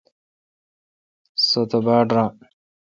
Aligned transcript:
سو 1.45 1.61
تہ 1.69 1.77
باڑ 1.85 2.05
ران۔ 2.15 2.31